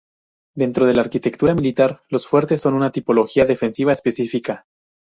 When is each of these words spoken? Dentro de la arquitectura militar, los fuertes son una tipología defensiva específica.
Dentro 0.55 0.87
de 0.87 0.95
la 0.95 1.01
arquitectura 1.03 1.53
militar, 1.53 2.01
los 2.09 2.25
fuertes 2.25 2.59
son 2.59 2.73
una 2.73 2.91
tipología 2.91 3.45
defensiva 3.45 3.91
específica. 3.91 4.65